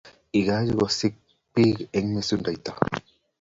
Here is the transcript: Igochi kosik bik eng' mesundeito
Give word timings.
Igochi 0.39 0.73
kosik 0.79 1.15
bik 1.53 1.77
eng' 1.97 2.11
mesundeito 2.15 2.71